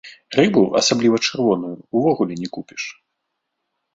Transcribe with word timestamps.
Рыбу, 0.37 0.61
асабліва 0.79 1.19
чырвоную, 1.27 1.73
увогуле 1.99 2.33
не 2.41 2.49
купіш. 2.57 2.83